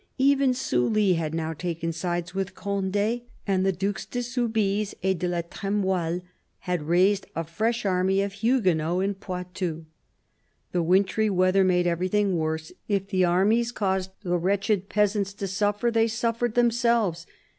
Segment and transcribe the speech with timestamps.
[0.19, 5.27] Eve_n Sully had now taken sides with Conde; and the Dues de Soubise and de
[5.27, 6.23] la Tremoi'lle
[6.61, 9.85] had raised a fresh army of Huguenots in Poitou.
[10.71, 12.71] The wintry weather made everything worse.
[12.87, 17.27] If the armies caused the wretched peasants to suffer, they suffered themselves.